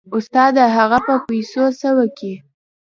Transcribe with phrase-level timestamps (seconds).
[0.17, 2.33] استاده هغه به په پيسو څه وکي.